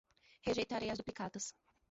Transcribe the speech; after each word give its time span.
Rejeitarei 0.47 0.89
as 0.89 0.97
duplicatas 0.97 1.53